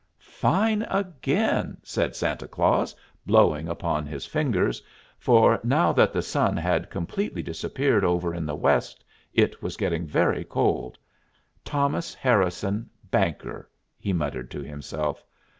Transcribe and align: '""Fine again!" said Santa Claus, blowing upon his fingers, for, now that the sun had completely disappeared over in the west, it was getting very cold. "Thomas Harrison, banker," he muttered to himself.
'""Fine 0.17 0.81
again!" 0.89 1.77
said 1.83 2.15
Santa 2.15 2.47
Claus, 2.47 2.95
blowing 3.27 3.67
upon 3.69 4.07
his 4.07 4.25
fingers, 4.25 4.81
for, 5.19 5.59
now 5.63 5.93
that 5.93 6.11
the 6.11 6.23
sun 6.23 6.57
had 6.57 6.89
completely 6.89 7.43
disappeared 7.43 8.03
over 8.03 8.33
in 8.33 8.47
the 8.47 8.55
west, 8.55 9.03
it 9.31 9.61
was 9.61 9.77
getting 9.77 10.07
very 10.07 10.43
cold. 10.43 10.97
"Thomas 11.63 12.15
Harrison, 12.15 12.89
banker," 13.11 13.69
he 13.99 14.11
muttered 14.11 14.49
to 14.49 14.61
himself. 14.63 15.23